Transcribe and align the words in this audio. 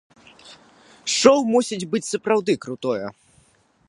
Шоу 1.15 1.39
мусіць 1.55 1.89
быць 1.93 2.09
сапраўды 2.13 2.57
крутое! 2.65 3.05